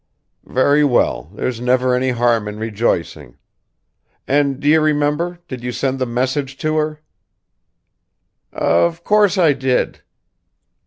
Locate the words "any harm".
1.93-2.47